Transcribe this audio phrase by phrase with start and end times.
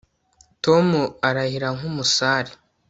[0.63, 0.87] tom
[1.27, 2.51] arahira nk'umusare